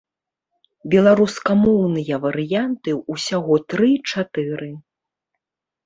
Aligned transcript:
Беларускамоўныя 0.93 2.15
варыянты 2.25 2.91
усяго 3.17 3.53
тры-чатыры. 3.71 4.77